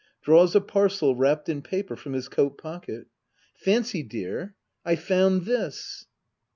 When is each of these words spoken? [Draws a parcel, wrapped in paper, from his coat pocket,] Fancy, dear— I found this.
[Draws 0.23 0.55
a 0.55 0.61
parcel, 0.61 1.15
wrapped 1.15 1.47
in 1.47 1.61
paper, 1.61 1.95
from 1.95 2.13
his 2.13 2.27
coat 2.27 2.57
pocket,] 2.57 3.05
Fancy, 3.53 4.01
dear— 4.01 4.55
I 4.83 4.95
found 4.95 5.45
this. 5.45 6.07